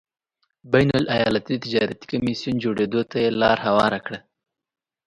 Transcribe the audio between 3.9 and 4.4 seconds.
کړه.